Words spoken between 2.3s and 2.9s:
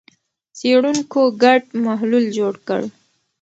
جوړ کړ.